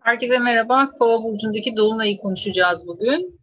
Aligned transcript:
Herkese 0.00 0.38
merhaba. 0.38 0.90
Kova 0.90 1.22
burcundaki 1.22 1.76
dolunayı 1.76 2.18
konuşacağız 2.18 2.86
bugün. 2.86 3.40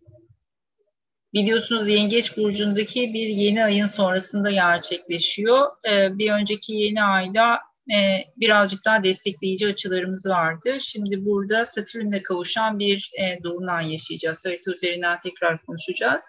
Biliyorsunuz 1.33 1.87
Yengeç 1.87 2.37
burcundaki 2.37 3.13
bir 3.13 3.27
yeni 3.27 3.63
ayın 3.63 3.87
sonrasında 3.87 4.51
gerçekleşiyor. 4.51 5.67
Ee, 5.89 6.17
bir 6.17 6.31
önceki 6.31 6.73
yeni 6.73 7.03
ayda 7.03 7.59
e, 7.95 8.23
birazcık 8.37 8.85
daha 8.85 9.03
destekleyici 9.03 9.67
açılarımız 9.67 10.25
vardı. 10.25 10.77
Şimdi 10.79 11.25
burada 11.25 11.65
Satürn'le 11.65 12.23
kavuşan 12.23 12.79
bir 12.79 13.11
e, 13.19 13.43
dolunay 13.43 13.91
yaşayacağız. 13.91 14.45
Harita 14.45 14.71
üzerinden 14.71 15.19
tekrar 15.19 15.65
konuşacağız. 15.65 16.21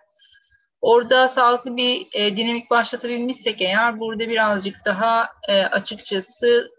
Orada 0.81 1.29
sağlıklı 1.29 1.77
bir 1.77 2.07
e, 2.13 2.37
dinamik 2.37 2.71
başlatabilmişsek 2.71 3.63
eğer 3.63 4.01
burada 4.01 4.29
birazcık 4.29 4.77
daha 4.85 5.29
e, 5.49 5.63
açıkçası 5.63 6.71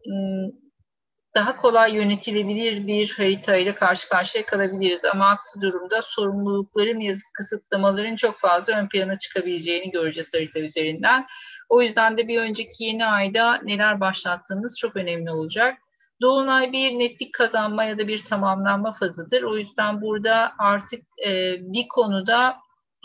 daha 1.35 1.57
kolay 1.57 1.95
yönetilebilir 1.95 2.87
bir 2.87 3.13
harita 3.17 3.55
ile 3.55 3.75
karşı 3.75 4.09
karşıya 4.09 4.45
kalabiliriz. 4.45 5.05
Ama 5.05 5.29
aksi 5.29 5.61
durumda 5.61 6.01
sorumlulukların 6.01 6.99
ya 6.99 7.15
kısıtlamaların 7.33 8.15
çok 8.15 8.37
fazla 8.37 8.79
ön 8.79 8.87
plana 8.87 9.17
çıkabileceğini 9.17 9.91
göreceğiz 9.91 10.33
harita 10.33 10.59
üzerinden. 10.59 11.25
O 11.69 11.81
yüzden 11.81 12.17
de 12.17 12.27
bir 12.27 12.41
önceki 12.41 12.83
yeni 12.83 13.05
ayda 13.05 13.61
neler 13.63 13.99
başlattığımız 13.99 14.77
çok 14.77 14.95
önemli 14.95 15.31
olacak. 15.31 15.77
Dolunay 16.21 16.71
bir 16.71 16.99
netlik 16.99 17.33
kazanma 17.33 17.83
ya 17.83 17.97
da 17.97 18.07
bir 18.07 18.23
tamamlanma 18.23 18.91
fazıdır. 18.91 19.43
O 19.43 19.57
yüzden 19.57 20.01
burada 20.01 20.51
artık 20.59 21.01
e, 21.27 21.55
bir 21.59 21.87
konuda 21.87 22.57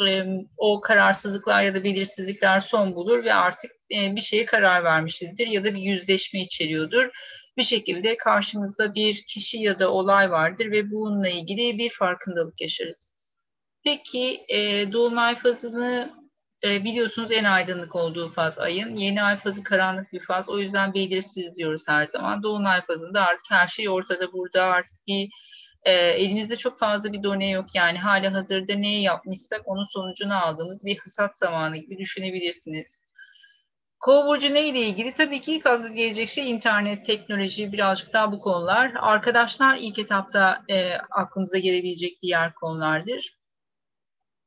e, 0.09 0.25
o 0.57 0.81
kararsızlıklar 0.81 1.63
ya 1.63 1.75
da 1.75 1.85
belirsizlikler 1.85 2.61
son 2.61 2.95
bulur 2.95 3.25
ve 3.25 3.35
artık 3.35 3.71
e, 3.97 4.17
bir 4.17 4.21
şeye 4.21 4.45
karar 4.47 4.85
vermişizdir 4.85 5.47
ya 5.47 5.65
da 5.65 5.75
bir 5.75 5.81
yüzleşme 5.81 6.41
içeriyordur 6.41 7.11
bir 7.57 7.63
şekilde 7.63 8.17
karşımızda 8.17 8.95
bir 8.95 9.23
kişi 9.23 9.59
ya 9.59 9.79
da 9.79 9.91
olay 9.91 10.31
vardır 10.31 10.71
ve 10.71 10.91
bununla 10.91 11.29
ilgili 11.29 11.79
bir 11.79 11.91
farkındalık 11.91 12.61
yaşarız. 12.61 13.15
Peki 13.85 14.45
e, 14.49 14.93
Dolunay 14.93 15.35
fazını 15.35 16.15
e, 16.65 16.85
biliyorsunuz 16.85 17.33
en 17.33 17.45
aydınlık 17.45 17.97
olduğu 17.97 18.29
faz 18.29 18.59
ayın. 18.59 18.95
Yeni 18.95 19.23
ay 19.23 19.37
fazı 19.37 19.63
karanlık 19.63 20.13
bir 20.13 20.21
faz. 20.21 20.49
O 20.49 20.59
yüzden 20.59 20.95
belirsiz 20.95 21.57
diyoruz 21.57 21.85
her 21.89 22.07
zaman. 22.07 22.43
Dolunay 22.43 22.83
fazında 22.83 23.27
artık 23.27 23.51
her 23.51 23.67
şey 23.69 23.89
ortada. 23.89 24.33
Burada 24.33 24.65
artık 24.65 25.07
bir 25.07 25.31
e, 25.83 25.93
elimizde 25.93 26.57
çok 26.57 26.79
fazla 26.79 27.13
bir 27.13 27.23
done 27.23 27.51
yok. 27.51 27.75
Yani 27.75 27.99
hala 27.99 28.33
hazırda 28.33 28.75
neyi 28.75 29.03
yapmışsak 29.03 29.63
onun 29.65 29.85
sonucunu 29.85 30.45
aldığımız 30.45 30.85
bir 30.85 30.99
hasat 30.99 31.39
zamanı 31.39 31.77
gibi 31.77 31.99
düşünebilirsiniz. 31.99 33.14
Kova 34.05 34.27
burcu 34.27 34.55
ne 34.55 34.69
ile 34.69 34.81
ilgili? 34.81 35.15
Tabii 35.15 35.41
ki 35.41 35.53
ilk 35.53 35.67
akla 35.67 35.89
gelecek 35.89 36.29
şey 36.29 36.51
internet, 36.51 37.07
teknoloji, 37.07 37.73
birazcık 37.73 38.13
daha 38.13 38.33
bu 38.33 38.39
konular. 38.39 38.93
Arkadaşlar 39.01 39.77
ilk 39.77 39.99
etapta 39.99 40.63
e, 40.69 40.95
aklımıza 40.97 41.59
gelebilecek 41.59 42.23
diğer 42.23 42.55
konulardır. 42.55 43.39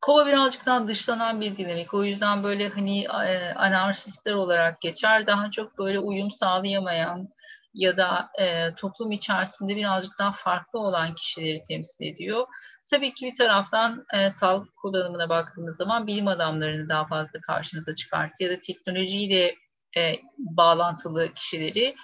Kova 0.01 0.25
birazcık 0.27 0.65
daha 0.65 0.87
dışlanan 0.87 1.41
bir 1.41 1.57
dinamik. 1.57 1.93
O 1.93 2.03
yüzden 2.03 2.43
böyle 2.43 2.69
hani 2.69 3.03
e, 3.03 3.53
anarşistler 3.53 4.33
olarak 4.33 4.81
geçer. 4.81 5.27
Daha 5.27 5.51
çok 5.51 5.77
böyle 5.77 5.99
uyum 5.99 6.31
sağlayamayan 6.31 7.29
ya 7.73 7.97
da 7.97 8.29
e, 8.39 8.75
toplum 8.75 9.11
içerisinde 9.11 9.75
birazcık 9.75 10.19
daha 10.19 10.31
farklı 10.31 10.79
olan 10.79 11.15
kişileri 11.15 11.61
temsil 11.61 12.05
ediyor. 12.05 12.47
Tabii 12.91 13.13
ki 13.13 13.25
bir 13.25 13.35
taraftan 13.35 14.05
e, 14.13 14.29
sağlık 14.29 14.75
kullanımına 14.75 15.29
baktığımız 15.29 15.77
zaman 15.77 16.07
bilim 16.07 16.27
adamlarını 16.27 16.89
daha 16.89 17.07
fazla 17.07 17.41
karşımıza 17.41 17.95
çıkartıyor 17.95 18.51
ya 18.51 18.57
da 18.57 18.61
teknolojiyle 18.61 19.55
e, 19.97 20.15
bağlantılı 20.37 21.33
kişileri 21.33 21.95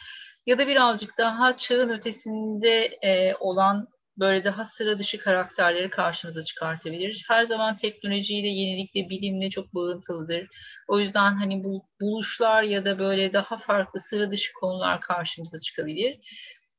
ya 0.46 0.58
da 0.58 0.68
birazcık 0.68 1.18
daha 1.18 1.58
çağın 1.58 1.90
ötesinde 1.90 2.86
e, 2.86 3.36
olan 3.36 3.88
böyle 4.18 4.44
daha 4.44 4.66
sıra 4.66 5.00
dışı 5.00 5.18
karakterleri 5.18 5.90
karşımıza 5.90 6.44
çıkartabilir. 6.44 7.26
Her 7.28 7.44
zaman 7.44 7.78
teknolojiyle, 7.78 8.48
yenilikle, 8.48 9.10
bilimle 9.10 9.50
çok 9.50 9.74
bağıntılıdır. 9.74 10.48
O 10.88 11.00
yüzden 11.00 11.36
hani 11.36 11.64
bu 11.64 11.86
buluşlar 12.02 12.64
ya 12.64 12.86
da 12.86 13.00
böyle 13.00 13.34
daha 13.34 13.58
farklı 13.58 14.00
sıra 14.00 14.32
dışı 14.32 14.54
konular 14.54 15.02
karşımıza 15.02 15.60
çıkabilir. 15.60 16.20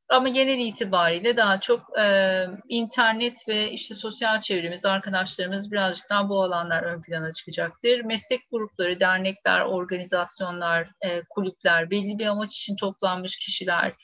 Ama 0.08 0.28
genel 0.28 0.58
itibariyle 0.58 1.36
daha 1.36 1.60
çok 1.60 1.98
e, 1.98 2.46
internet 2.68 3.48
ve 3.48 3.70
işte 3.70 3.94
sosyal 3.94 4.40
çevremiz, 4.40 4.84
arkadaşlarımız 4.84 5.72
birazcık 5.72 6.10
daha 6.10 6.28
bu 6.28 6.42
alanlar 6.42 6.82
ön 6.82 7.02
plana 7.02 7.32
çıkacaktır. 7.32 8.00
Meslek 8.00 8.40
grupları, 8.50 9.00
dernekler, 9.00 9.60
organizasyonlar, 9.60 10.88
e, 11.00 11.22
kulüpler, 11.30 11.90
belli 11.90 12.18
bir 12.18 12.26
amaç 12.26 12.56
için 12.56 12.76
toplanmış 12.76 13.36
kişiler, 13.36 13.94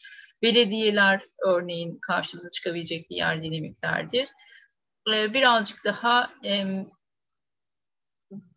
belediyeler 0.42 1.22
örneğin 1.46 1.98
karşımıza 2.02 2.50
çıkabilecek 2.50 3.10
diğer 3.10 3.42
dinamiklerdir. 3.42 4.28
E, 5.14 5.34
birazcık 5.34 5.84
daha 5.84 6.30
e, 6.44 6.64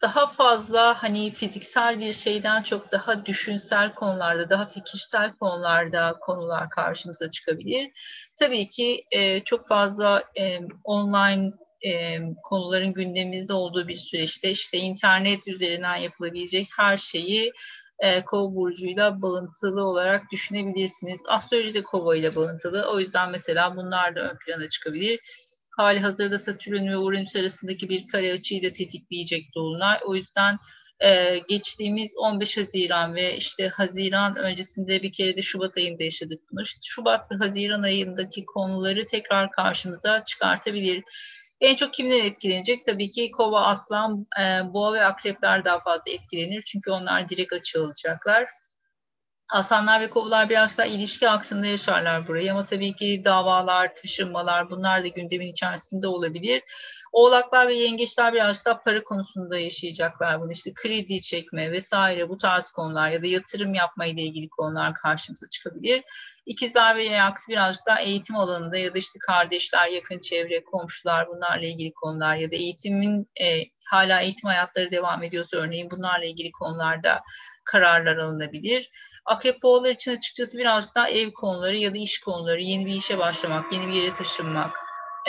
daha 0.01 0.27
fazla 0.27 1.03
hani 1.03 1.31
fiziksel 1.31 1.99
bir 1.99 2.13
şeyden 2.13 2.63
çok 2.63 2.91
daha 2.91 3.25
düşünsel 3.25 3.93
konularda, 3.95 4.49
daha 4.49 4.65
fikirsel 4.65 5.35
konularda 5.35 6.15
konular 6.21 6.69
karşımıza 6.69 7.31
çıkabilir. 7.31 7.91
Tabii 8.39 8.69
ki 8.69 9.03
e, 9.11 9.39
çok 9.39 9.67
fazla 9.67 10.23
e, 10.39 10.59
online 10.83 11.51
e, 11.85 12.19
konuların 12.43 12.93
gündemimizde 12.93 13.53
olduğu 13.53 13.87
bir 13.87 13.95
süreçte 13.95 14.51
işte 14.51 14.77
internet 14.77 15.47
üzerinden 15.47 15.95
yapılabilecek 15.95 16.67
her 16.77 16.97
şeyi 16.97 17.51
e, 17.99 18.25
kova 18.25 18.55
burcuyla 18.55 19.21
bağıntılı 19.21 19.83
olarak 19.83 20.31
düşünebilirsiniz. 20.31 21.21
Astroloji 21.27 21.73
de 21.73 21.83
kova 21.83 22.15
ile 22.15 22.35
bağıntılı. 22.35 22.89
O 22.91 22.99
yüzden 22.99 23.29
mesela 23.29 23.75
bunlar 23.75 24.15
da 24.15 24.19
ön 24.19 24.37
plana 24.37 24.69
çıkabilir 24.69 25.19
hali 25.77 25.99
hazırda 25.99 26.39
Satürn 26.39 26.87
ve 26.87 26.97
Uranüs 26.97 27.35
arasındaki 27.35 27.89
bir 27.89 28.07
kare 28.07 28.33
açıyı 28.33 28.63
da 28.63 28.73
tetikleyecek 28.73 29.55
Dolunay. 29.55 29.99
O 30.05 30.15
yüzden 30.15 30.57
e, 30.99 31.39
geçtiğimiz 31.47 32.15
15 32.17 32.57
Haziran 32.57 33.15
ve 33.15 33.37
işte 33.37 33.67
Haziran 33.67 34.35
öncesinde 34.35 35.03
bir 35.03 35.11
kere 35.11 35.35
de 35.35 35.41
Şubat 35.41 35.77
ayında 35.77 36.03
yaşadık 36.03 36.41
bunu. 36.51 36.61
İşte 36.61 36.79
Şubat 36.85 37.31
ve 37.31 37.35
Haziran 37.35 37.83
ayındaki 37.83 38.45
konuları 38.45 39.07
tekrar 39.07 39.51
karşımıza 39.51 40.25
çıkartabilir. 40.25 41.03
En 41.61 41.75
çok 41.75 41.93
kimler 41.93 42.23
etkilenecek? 42.23 42.85
Tabii 42.85 43.09
ki 43.09 43.31
kova, 43.31 43.65
aslan, 43.65 44.27
e, 44.41 44.73
boğa 44.73 44.93
ve 44.93 45.05
akrepler 45.05 45.65
daha 45.65 45.79
fazla 45.79 46.11
etkilenir. 46.11 46.63
Çünkü 46.65 46.91
onlar 46.91 47.29
direkt 47.29 47.53
açı 47.53 47.83
alacaklar. 47.83 48.47
Aslanlar 49.53 50.01
ve 50.01 50.09
kovalar 50.09 50.49
biraz 50.49 50.77
daha 50.77 50.87
ilişki 50.87 51.29
aksında 51.29 51.67
yaşarlar 51.67 52.27
burayı 52.27 52.51
ama 52.51 52.63
tabii 52.63 52.93
ki 52.93 53.21
davalar, 53.25 53.95
taşınmalar 53.95 54.69
bunlar 54.69 55.03
da 55.03 55.07
gündemin 55.07 55.47
içerisinde 55.47 56.07
olabilir. 56.07 56.63
Oğlaklar 57.11 57.67
ve 57.67 57.75
yengeçler 57.75 58.33
birazcık 58.33 58.65
daha 58.65 58.83
para 58.83 59.03
konusunda 59.03 59.57
yaşayacaklar 59.57 60.41
bunu. 60.41 60.51
İşte 60.51 60.73
kredi 60.75 61.21
çekme 61.21 61.71
vesaire 61.71 62.29
bu 62.29 62.37
tarz 62.37 62.69
konular 62.69 63.09
ya 63.09 63.23
da 63.23 63.27
yatırım 63.27 63.73
yapma 63.73 64.05
ile 64.05 64.21
ilgili 64.21 64.49
konular 64.49 64.93
karşımıza 64.93 65.49
çıkabilir. 65.49 66.03
İkizler 66.45 66.95
ve 66.95 67.21
aksi 67.21 67.51
birazcık 67.51 67.85
daha 67.87 67.99
eğitim 67.99 68.37
alanında 68.37 68.77
ya 68.77 68.93
da 68.93 68.97
işte 68.97 69.19
kardeşler, 69.27 69.87
yakın 69.87 70.19
çevre, 70.19 70.63
komşular 70.63 71.27
bunlarla 71.27 71.65
ilgili 71.65 71.93
konular 71.93 72.35
ya 72.35 72.51
da 72.51 72.55
eğitimin 72.55 73.29
e, 73.41 73.63
hala 73.85 74.21
eğitim 74.21 74.49
hayatları 74.49 74.91
devam 74.91 75.23
ediyorsa 75.23 75.57
örneğin 75.57 75.91
bunlarla 75.91 76.25
ilgili 76.25 76.51
konularda 76.51 77.21
kararlar 77.65 78.17
alınabilir. 78.17 78.91
Akrep 79.25 79.63
boğalar 79.63 79.91
için 79.91 80.17
açıkçası 80.17 80.57
birazcık 80.57 80.95
daha 80.95 81.09
ev 81.09 81.31
konuları 81.31 81.77
ya 81.77 81.93
da 81.93 81.97
iş 81.97 82.19
konuları, 82.19 82.61
yeni 82.61 82.85
bir 82.85 82.93
işe 82.93 83.17
başlamak, 83.17 83.73
yeni 83.73 83.87
bir 83.87 83.93
yere 83.93 84.13
taşınmak. 84.13 84.79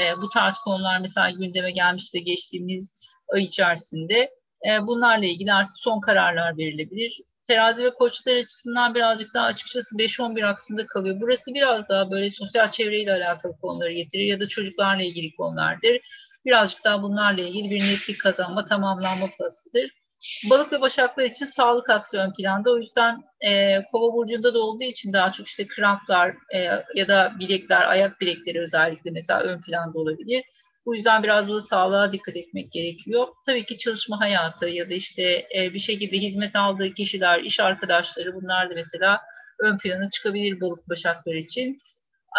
E, 0.02 0.22
bu 0.22 0.28
tarz 0.28 0.58
konular 0.58 0.98
mesela 1.00 1.30
gündeme 1.30 1.70
gelmişse 1.70 2.18
geçtiğimiz 2.18 2.92
ay 3.28 3.42
içerisinde 3.42 4.30
e, 4.70 4.86
bunlarla 4.86 5.26
ilgili 5.26 5.52
artık 5.52 5.76
son 5.78 6.00
kararlar 6.00 6.58
verilebilir. 6.58 7.20
Terazi 7.44 7.84
ve 7.84 7.94
koçlar 7.94 8.36
açısından 8.36 8.94
birazcık 8.94 9.34
daha 9.34 9.46
açıkçası 9.46 9.98
5-11 9.98 10.46
aksında 10.46 10.86
kalıyor. 10.86 11.16
Burası 11.20 11.54
biraz 11.54 11.88
daha 11.88 12.10
böyle 12.10 12.30
sosyal 12.30 12.70
çevreyle 12.70 13.12
alakalı 13.12 13.56
konuları 13.60 13.92
getirir 13.92 14.24
ya 14.24 14.40
da 14.40 14.48
çocuklarla 14.48 15.02
ilgili 15.02 15.36
konulardır. 15.36 16.00
Birazcık 16.44 16.84
daha 16.84 17.02
bunlarla 17.02 17.42
ilgili 17.42 17.70
bir 17.70 17.80
netlik 17.80 18.20
kazanma, 18.20 18.64
tamamlanma 18.64 19.26
fasıdır. 19.26 19.90
Balık 20.50 20.72
ve 20.72 20.80
başaklar 20.80 21.24
için 21.24 21.46
sağlık 21.46 21.90
aksı 21.90 22.18
ön 22.18 22.32
planda. 22.32 22.72
O 22.72 22.78
yüzden 22.78 23.22
e, 23.40 23.82
kova 23.92 24.12
burcunda 24.12 24.54
da 24.54 24.58
olduğu 24.58 24.84
için 24.84 25.12
daha 25.12 25.30
çok 25.30 25.46
işte 25.46 25.66
kramplar 25.66 26.34
e, 26.54 26.58
ya 26.94 27.08
da 27.08 27.32
bilekler, 27.38 27.88
ayak 27.90 28.20
bilekleri 28.20 28.60
özellikle 28.60 29.10
mesela 29.10 29.40
ön 29.40 29.60
planda 29.60 29.98
olabilir. 29.98 30.44
Bu 30.86 30.96
yüzden 30.96 31.22
biraz 31.22 31.48
burada 31.48 31.60
sağlığa 31.60 32.12
dikkat 32.12 32.36
etmek 32.36 32.72
gerekiyor. 32.72 33.28
Tabii 33.46 33.64
ki 33.64 33.78
çalışma 33.78 34.20
hayatı 34.20 34.68
ya 34.68 34.90
da 34.90 34.94
işte 34.94 35.46
e, 35.56 35.74
bir 35.74 35.78
şekilde 35.78 36.18
hizmet 36.18 36.56
aldığı 36.56 36.94
kişiler, 36.94 37.40
iş 37.40 37.60
arkadaşları 37.60 38.34
bunlar 38.34 38.70
da 38.70 38.74
mesela 38.74 39.20
ön 39.58 39.78
plana 39.78 40.10
çıkabilir 40.10 40.60
balık 40.60 40.88
başaklar 40.88 41.34
için. 41.34 41.80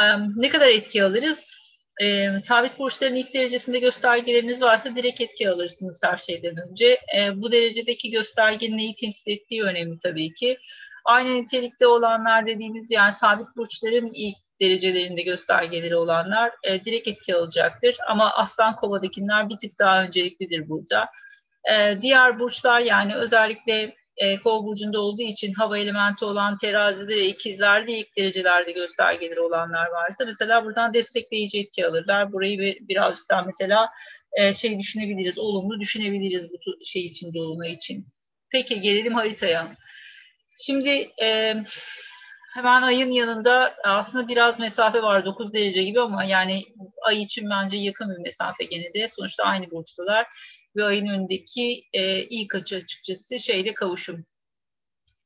E, 0.01 0.03
ne 0.35 0.49
kadar 0.49 0.67
etki 0.67 1.03
alırız? 1.03 1.64
E, 2.01 2.39
sabit 2.39 2.79
burçların 2.79 3.15
ilk 3.15 3.33
derecesinde 3.33 3.79
göstergeleriniz 3.79 4.61
varsa 4.61 4.95
direkt 4.95 5.21
etki 5.21 5.49
alırsınız 5.49 5.99
her 6.03 6.17
şeyden 6.17 6.69
önce. 6.69 6.99
E, 7.17 7.41
bu 7.41 7.51
derecedeki 7.51 8.11
göstergenin 8.11 8.77
neyi 8.77 8.95
temsil 8.95 9.31
ettiği 9.31 9.63
önemli 9.63 9.99
tabii 9.99 10.33
ki. 10.33 10.57
Aynı 11.05 11.33
nitelikte 11.33 11.87
olanlar 11.87 12.47
dediğimiz 12.47 12.91
yani 12.91 13.11
sabit 13.11 13.47
burçların 13.57 14.11
ilk 14.13 14.35
derecelerinde 14.61 15.21
göstergeleri 15.21 15.95
olanlar 15.95 16.51
e, 16.63 16.85
direkt 16.85 17.07
etki 17.07 17.35
alacaktır. 17.35 17.95
Ama 18.07 18.33
Aslan 18.33 18.75
Kova'dakiler 18.75 19.49
bir 19.49 19.57
tık 19.57 19.79
daha 19.79 20.03
önceliklidir 20.03 20.69
burada. 20.69 21.09
E, 21.73 22.01
diğer 22.01 22.39
burçlar 22.39 22.79
yani 22.79 23.15
özellikle 23.15 23.95
e, 24.17 24.39
kova 24.39 24.63
burcunda 24.63 25.01
olduğu 25.01 25.21
için 25.21 25.53
hava 25.53 25.77
elementi 25.77 26.25
olan 26.25 26.57
terazide 26.57 27.15
ve 27.15 27.25
ikizlerde 27.25 27.99
ilk 27.99 28.17
derecelerde 28.17 28.71
göstergeleri 28.71 29.39
olanlar 29.39 29.89
varsa 29.89 30.25
mesela 30.25 30.65
buradan 30.65 30.93
destekleyici 30.93 31.59
etki 31.59 31.87
alırlar. 31.87 32.31
Burayı 32.31 32.59
bir, 32.59 32.87
birazcık 32.87 33.29
daha 33.29 33.41
mesela 33.41 33.89
e, 34.33 34.53
şey 34.53 34.79
düşünebiliriz, 34.79 35.37
olumlu 35.37 35.79
düşünebiliriz 35.79 36.51
bu 36.51 36.85
şey 36.85 37.05
için, 37.05 37.33
dolunay 37.33 37.73
için. 37.73 38.07
Peki 38.49 38.81
gelelim 38.81 39.13
haritaya. 39.13 39.75
Şimdi 40.57 41.11
e, 41.21 41.55
hemen 42.53 42.81
ayın 42.81 43.11
yanında 43.11 43.75
aslında 43.83 44.27
biraz 44.27 44.59
mesafe 44.59 45.01
var 45.01 45.25
9 45.25 45.53
derece 45.53 45.83
gibi 45.83 46.01
ama 46.01 46.23
yani 46.23 46.63
ay 47.01 47.21
için 47.21 47.49
bence 47.49 47.77
yakın 47.77 48.09
bir 48.09 48.21
mesafe 48.23 48.63
gene 48.63 48.93
de. 48.93 49.09
Sonuçta 49.09 49.43
aynı 49.43 49.71
burçtalar 49.71 50.27
ve 50.75 50.83
ayın 50.83 51.07
önündeki 51.07 51.83
e, 51.93 52.23
ilk 52.23 52.55
açı 52.55 52.75
açıkçası 52.75 53.39
şeyde 53.39 53.73
kavuşum. 53.73 54.25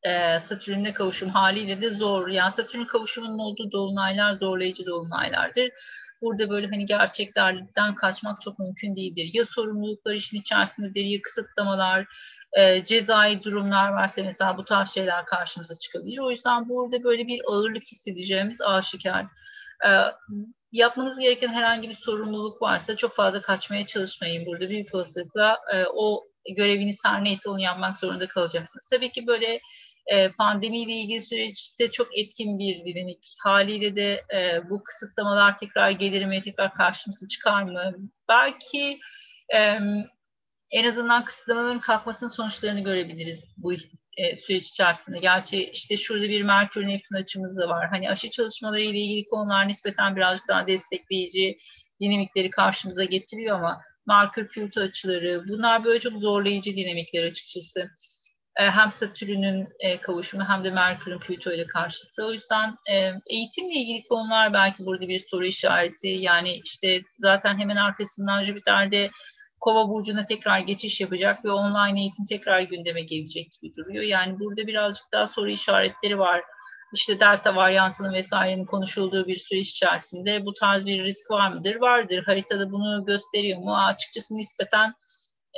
E, 0.04 0.40
Satürn'le 0.40 0.94
kavuşum 0.94 1.30
haliyle 1.30 1.82
de 1.82 1.90
zor. 1.90 2.28
Yani 2.28 2.52
Satürn 2.52 2.86
kavuşumunun 2.86 3.40
olduğu 3.40 3.72
dolunaylar 3.72 4.34
zorlayıcı 4.34 4.86
dolunaylardır. 4.86 5.70
Burada 6.22 6.50
böyle 6.50 6.68
hani 6.68 6.86
gerçeklerden 6.86 7.96
kaçmak 7.96 8.42
çok 8.42 8.60
mümkün 8.60 8.96
değildir. 8.96 9.30
Ya 9.34 9.46
sorumluluklar 9.46 10.16
işin 10.16 10.38
içerisindedir 10.38 11.06
ya 11.06 11.22
kısıtlamalar, 11.22 12.08
e, 12.60 12.86
cezai 12.86 13.44
durumlar 13.44 13.90
varsa 13.90 14.24
mesela 14.24 14.58
bu 14.58 14.66
tarz 14.66 14.90
şeyler 14.90 15.26
karşımıza 15.26 15.76
çıkabilir. 15.76 16.18
O 16.18 16.32
yüzden 16.32 16.70
burada 16.70 17.04
böyle 17.04 17.28
bir 17.28 17.42
ağırlık 17.48 17.84
hissedeceğimiz 17.84 18.62
aşikar. 18.62 19.26
E, 19.88 19.90
yapmanız 20.72 21.20
gereken 21.20 21.54
herhangi 21.54 21.90
bir 21.90 21.94
sorumluluk 21.94 22.62
varsa 22.62 22.96
çok 22.96 23.14
fazla 23.14 23.42
kaçmaya 23.42 23.86
çalışmayın. 23.86 24.46
Burada 24.46 24.70
büyük 24.70 24.96
olasılıkla 24.96 25.58
e, 25.74 25.86
o 25.94 26.24
göreviniz 26.56 27.02
her 27.06 27.24
neyse 27.24 27.50
onu 27.50 27.62
yapmak 27.62 27.98
zorunda 27.98 28.28
kalacaksınız. 28.28 28.86
Tabii 28.86 29.12
ki 29.12 29.28
böyle 29.28 29.60
e, 30.06 30.32
pandemiyle 30.32 30.94
ilgili 30.94 31.22
süreçte 31.22 31.92
çok 31.92 32.18
etkin 32.18 32.60
bir 32.60 32.86
dinamik. 32.86 33.36
Haliyle 33.44 33.96
de 33.96 34.26
e, 34.34 34.70
bu 34.70 34.84
kısıtlamalar 34.84 35.58
tekrar 35.58 35.92
gelir 35.92 36.26
mi, 36.26 36.42
tekrar 36.42 36.74
karşımıza 36.74 37.28
çıkar 37.28 37.64
mı? 37.64 37.96
Belki 38.30 39.00
e, 39.54 39.80
en 40.72 40.90
azından 40.90 41.26
kısıtlamaların 41.26 41.80
kalkmasının 41.80 42.30
sonuçlarını 42.30 42.80
görebiliriz 42.80 43.44
bu 43.58 43.74
e, 44.20 44.36
süreç 44.36 44.68
içerisinde. 44.68 45.20
Gerçi 45.20 45.70
işte 45.70 45.98
şurada 45.98 46.30
bir 46.30 46.42
Merkür 46.42 46.88
Neptün 46.88 47.16
açımız 47.16 47.58
da 47.58 47.70
var. 47.70 47.90
Hani 47.90 48.10
aşı 48.10 48.30
çalışmaları 48.30 48.82
ile 48.82 49.00
ilgili 49.00 49.26
konular 49.28 49.68
nispeten 49.68 50.16
birazcık 50.16 50.48
daha 50.48 50.68
destekleyici 50.68 51.58
dinamikleri 52.02 52.50
karşımıza 52.50 53.04
getiriyor 53.04 53.56
ama 53.56 53.82
Merkür 54.08 54.48
Plüto 54.48 54.82
açıları 54.82 55.44
bunlar 55.48 55.84
böyle 55.84 56.00
çok 56.00 56.14
zorlayıcı 56.22 56.76
dinamikler 56.76 57.24
açıkçası. 57.24 57.90
E, 58.60 58.70
hem 58.70 58.92
Satürn'ün 58.92 59.68
e, 59.80 60.02
kavuşumu 60.02 60.50
hem 60.50 60.64
de 60.64 60.72
Merkür'ün 60.72 61.20
Plüto 61.20 61.52
ile 61.52 61.68
karşıtı. 61.68 62.26
O 62.26 62.34
yüzden 62.34 62.76
e, 62.92 63.14
eğitimle 63.28 63.74
ilgili 63.74 64.04
konular 64.04 64.54
belki 64.54 64.86
burada 64.86 65.08
bir 65.08 65.20
soru 65.20 65.46
işareti. 65.46 66.08
Yani 66.08 66.62
işte 66.64 67.02
zaten 67.18 67.60
hemen 67.60 67.76
arkasından 67.76 68.44
Jüpiter'de 68.44 69.10
Kova 69.62 69.90
burcuna 69.90 70.26
tekrar 70.26 70.60
geçiş 70.60 71.02
yapacak 71.02 71.46
ve 71.46 71.52
online 71.52 72.02
eğitim 72.02 72.26
tekrar 72.26 72.62
gündeme 72.62 73.02
gelecek 73.02 73.52
gibi 73.62 73.76
duruyor. 73.76 74.04
Yani 74.04 74.40
burada 74.40 74.68
birazcık 74.68 75.06
daha 75.14 75.28
soru 75.28 75.50
işaretleri 75.50 76.20
var. 76.20 76.44
İşte 76.94 77.20
delta 77.20 77.56
varyantının 77.56 78.14
vesairenin 78.14 78.66
konuşulduğu 78.66 79.28
bir 79.28 79.36
süreç 79.36 79.70
içerisinde 79.70 80.46
bu 80.46 80.54
tarz 80.54 80.86
bir 80.86 81.04
risk 81.04 81.32
var 81.32 81.50
mıdır? 81.50 81.76
Vardır. 81.76 82.24
Haritada 82.26 82.72
bunu 82.72 83.06
gösteriyor 83.06 83.60
mu? 83.60 83.78
Açıkçası 83.78 84.38
nispeten 84.38 84.94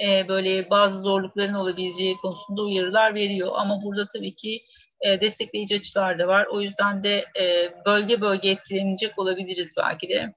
e, 0.06 0.28
böyle 0.28 0.70
bazı 0.70 1.02
zorlukların 1.02 1.54
olabileceği 1.54 2.16
konusunda 2.18 2.62
uyarılar 2.62 3.16
veriyor. 3.16 3.52
Ama 3.56 3.82
burada 3.84 4.08
tabii 4.08 4.36
ki 4.36 4.62
e, 5.02 5.22
destekleyici 5.22 5.76
açılar 5.76 6.20
da 6.20 6.28
var. 6.28 6.48
O 6.52 6.62
yüzden 6.62 7.04
de 7.04 7.26
e, 7.40 7.74
bölge 7.86 8.22
bölge 8.22 8.50
etkilenecek 8.50 9.20
olabiliriz 9.20 9.74
belki 9.78 10.10
de. 10.10 10.34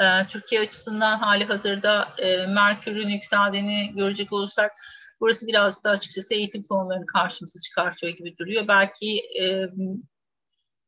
E, 0.00 0.26
Türkiye 0.28 0.60
açısından 0.60 1.18
hali 1.18 1.44
hazırda 1.44 2.14
e, 2.18 2.46
Merkür'ün 2.46 3.08
yükseldiğini 3.08 3.92
görecek 3.94 4.32
olursak 4.32 4.72
burası 5.20 5.46
birazcık 5.46 5.84
da 5.84 5.90
açıkçası 5.90 6.34
eğitim 6.34 6.62
konularını 6.62 7.06
karşımıza 7.06 7.60
çıkartıyor 7.60 8.12
gibi 8.12 8.36
duruyor. 8.38 8.68
Belki 8.68 9.20
e, 9.40 9.68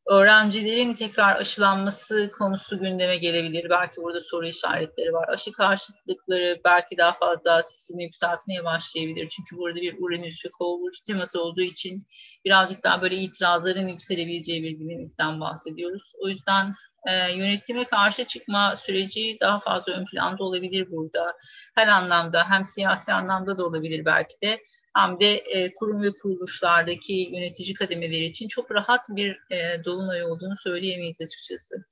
öğrencilerin 0.06 0.94
tekrar 0.94 1.36
aşılanması 1.36 2.30
konusu 2.38 2.80
gündeme 2.80 3.16
gelebilir. 3.16 3.70
Belki 3.70 4.02
burada 4.02 4.20
soru 4.20 4.46
işaretleri 4.46 5.12
var. 5.12 5.28
Aşı 5.28 5.52
karşıtlıkları 5.52 6.60
belki 6.64 6.98
daha 6.98 7.12
fazla 7.12 7.62
sesini 7.62 8.04
yükseltmeye 8.04 8.64
başlayabilir. 8.64 9.28
Çünkü 9.28 9.56
burada 9.56 9.80
bir 9.80 9.96
Uranüs 9.98 10.44
ve 10.44 10.50
Kova 10.50 10.90
teması 11.06 11.42
olduğu 11.42 11.62
için 11.62 12.06
birazcık 12.44 12.84
daha 12.84 13.02
böyle 13.02 13.16
itirazların 13.16 13.88
yükselebileceği 13.88 14.62
bir 14.62 14.78
dinamikten 14.78 15.40
bahsediyoruz. 15.40 16.12
O 16.24 16.28
yüzden 16.28 16.74
e, 17.06 17.32
yönetime 17.32 17.84
karşı 17.84 18.24
çıkma 18.24 18.76
süreci 18.76 19.36
daha 19.40 19.58
fazla 19.58 19.92
ön 19.92 20.04
planda 20.04 20.44
olabilir 20.44 20.90
burada. 20.90 21.36
Her 21.74 21.88
anlamda 21.88 22.50
hem 22.50 22.64
siyasi 22.64 23.12
anlamda 23.12 23.58
da 23.58 23.66
olabilir 23.66 24.04
belki 24.04 24.34
de 24.42 24.62
hem 24.96 25.20
de 25.20 25.34
e, 25.36 25.74
kurum 25.74 26.02
ve 26.02 26.12
kuruluşlardaki 26.12 27.28
yönetici 27.32 27.74
kademeleri 27.74 28.24
için 28.24 28.48
çok 28.48 28.72
rahat 28.72 29.06
bir 29.08 29.38
e, 29.50 29.84
dolunay 29.84 30.24
olduğunu 30.24 30.56
söyleyemeyiz 30.56 31.20
açıkçası. 31.20 31.84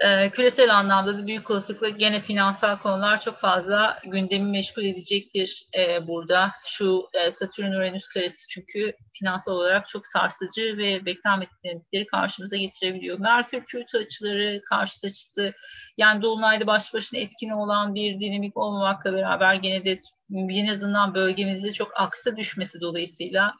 E, 0.00 0.30
küresel 0.30 0.76
anlamda 0.76 1.18
da 1.18 1.26
büyük 1.26 1.50
olasılıkla 1.50 1.88
gene 1.88 2.20
finansal 2.20 2.78
konular 2.78 3.20
çok 3.20 3.36
fazla 3.36 3.98
gündemi 4.04 4.50
meşgul 4.50 4.84
edecektir 4.84 5.66
e, 5.78 6.08
burada. 6.08 6.50
Şu 6.64 7.08
e, 7.14 7.30
Satürn-Uranüs 7.30 8.08
karesi 8.08 8.46
çünkü 8.46 8.92
finansal 9.12 9.52
olarak 9.52 9.88
çok 9.88 10.06
sarsıcı 10.06 10.76
ve 10.78 11.06
beklenmedikleri 11.06 12.06
karşımıza 12.06 12.56
getirebiliyor. 12.56 13.18
Merkür-Plüto 13.18 13.98
açıları, 13.98 14.62
karşıt 14.68 15.04
açısı 15.04 15.52
yani 15.96 16.22
Dolunay'da 16.22 16.66
baş 16.66 16.94
başına 16.94 17.20
etkin 17.20 17.50
olan 17.50 17.94
bir 17.94 18.20
dinamik 18.20 18.56
olmamakla 18.56 19.12
beraber 19.12 19.54
gene 19.54 19.84
de 19.84 20.00
en 20.34 20.66
azından 20.66 21.14
bölgemizde 21.14 21.72
çok 21.72 22.00
aksa 22.00 22.36
düşmesi 22.36 22.80
dolayısıyla 22.80 23.54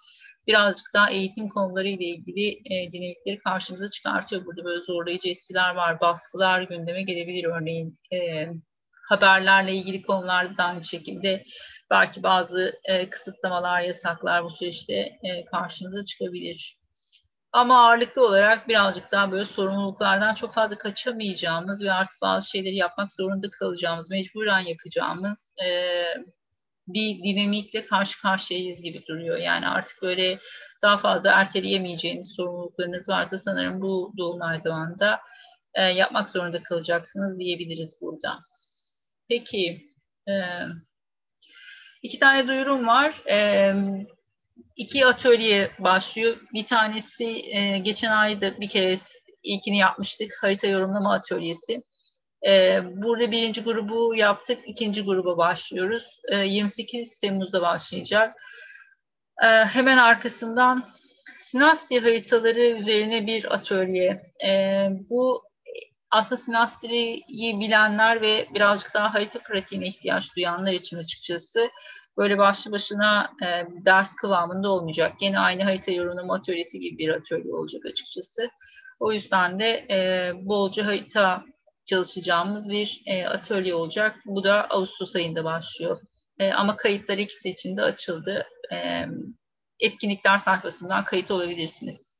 birazcık 0.47 0.87
daha 0.95 1.11
eğitim 1.11 1.49
konuları 1.49 1.89
ile 1.89 2.05
ilgili 2.05 2.49
e, 2.49 2.93
dinamikleri 2.93 3.39
karşımıza 3.39 3.91
çıkartıyor. 3.91 4.45
Burada 4.45 4.65
böyle 4.65 4.81
zorlayıcı 4.81 5.29
etkiler 5.29 5.75
var, 5.75 6.01
baskılar 6.01 6.63
gündeme 6.63 7.03
gelebilir 7.03 7.45
örneğin. 7.45 7.99
E, 8.13 8.49
haberlerle 9.11 9.75
ilgili 9.75 10.03
konularda 10.03 10.57
da 10.57 10.65
aynı 10.65 10.85
şekilde 10.85 11.45
belki 11.91 12.23
bazı 12.23 12.81
e, 12.85 13.11
kısıtlamalar, 13.11 13.81
yasaklar 13.81 14.45
bu 14.45 14.51
süreçte 14.51 14.95
e, 14.95 15.45
karşımıza 15.45 16.05
çıkabilir. 16.05 16.81
Ama 17.53 17.87
ağırlıklı 17.87 18.27
olarak 18.27 18.69
birazcık 18.69 19.13
daha 19.13 19.33
böyle 19.33 19.45
sorumluluklardan 19.45 20.35
çok 20.35 20.53
fazla 20.53 20.79
kaçamayacağımız 20.79 21.83
ve 21.83 21.93
artık 21.93 22.23
bazı 22.23 22.49
şeyleri 22.51 22.77
yapmak 22.77 23.13
zorunda 23.13 23.51
kalacağımız, 23.51 24.11
mecburen 24.11 24.61
yapacağımız 24.61 25.55
e, 25.65 25.69
bir 26.95 27.25
dinamikle 27.25 27.85
karşı 27.85 28.23
karşıyayız 28.23 28.83
gibi 28.83 29.07
duruyor. 29.07 29.37
Yani 29.37 29.69
artık 29.69 30.03
böyle 30.03 30.39
daha 30.83 30.97
fazla 30.97 31.33
erteleyemeyeceğiniz 31.33 32.33
sorumluluklarınız 32.37 33.09
varsa 33.09 33.39
sanırım 33.39 33.83
bu 33.83 34.13
dolunay 34.19 34.59
zamanında 34.59 35.21
e, 35.75 35.83
yapmak 35.83 36.31
zorunda 36.31 36.63
kalacaksınız 36.63 37.39
diyebiliriz 37.39 37.99
burada. 38.01 38.39
Peki, 39.29 39.93
e, 40.29 40.35
iki 42.03 42.19
tane 42.19 42.49
duyurum 42.49 42.87
var. 42.87 43.23
E, 43.31 43.75
iki 44.77 45.07
atölye 45.07 45.71
başlıyor. 45.79 46.37
Bir 46.55 46.67
tanesi 46.67 47.57
e, 47.57 47.79
geçen 47.79 48.11
ayda 48.11 48.61
bir 48.61 48.69
kere 48.69 48.97
ilkini 49.43 49.79
yapmıştık. 49.79 50.39
Harita 50.43 50.67
yorumlama 50.67 51.15
atölyesi. 51.15 51.83
E, 52.47 52.81
burada 53.03 53.31
birinci 53.31 53.63
grubu 53.63 54.15
yaptık, 54.15 54.59
ikinci 54.67 55.05
gruba 55.05 55.37
başlıyoruz. 55.37 56.21
E, 56.29 56.41
ee, 56.41 56.47
28 56.47 57.19
Temmuz'da 57.19 57.63
başlayacak. 57.63 58.43
E, 59.43 59.47
hemen 59.47 59.99
arkasından 59.99 60.89
Sinastri 61.39 62.01
haritaları 62.01 62.61
üzerine 62.61 63.27
bir 63.27 63.55
atölye. 63.55 64.33
E, 64.47 64.87
bu 65.11 65.45
aslında 66.11 66.41
Sinastri'yi 66.41 67.61
bilenler 67.61 68.23
ve 68.23 68.49
birazcık 68.55 68.95
daha 68.95 69.15
harita 69.15 69.39
pratiğine 69.39 69.87
ihtiyaç 69.87 70.37
duyanlar 70.37 70.73
için 70.73 70.97
açıkçası 70.97 71.71
böyle 72.17 72.39
başlı 72.39 72.73
başına 72.73 73.33
e, 73.43 73.67
ders 73.85 74.15
kıvamında 74.15 74.71
olmayacak. 74.71 75.13
Gene 75.21 75.39
aynı 75.39 75.65
harita 75.65 75.93
yorumlama 75.93 76.35
atölyesi 76.35 76.81
gibi 76.81 76.99
bir 76.99 77.09
atölye 77.09 77.55
olacak 77.55 77.87
açıkçası. 77.87 78.51
O 79.01 79.13
yüzden 79.13 79.59
de 79.59 79.87
e, 79.91 80.33
bolca 80.47 80.87
harita 80.87 81.45
çalışacağımız 81.85 82.71
bir 82.71 83.03
e, 83.07 83.27
atölye 83.27 83.75
olacak. 83.75 84.17
Bu 84.27 84.45
da 84.45 84.71
Ağustos 84.71 85.17
ayında 85.17 85.45
başlıyor. 85.45 86.01
E, 86.39 86.53
ama 86.53 86.77
kayıtlar 86.77 87.19
ikisi 87.19 87.49
için 87.51 87.77
de 87.77 87.83
açıldı. 87.83 88.47
E, 88.73 89.07
etkinlikler 89.81 90.39
sayfasından 90.39 91.05
kayıt 91.05 91.31
olabilirsiniz. 91.31 92.11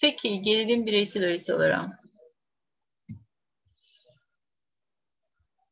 Peki 0.00 0.42
gelelim 0.42 0.86
bireysel 0.86 1.24
haritalara. 1.24 1.98